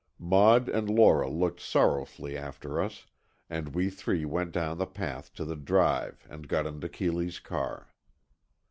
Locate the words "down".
4.51-4.79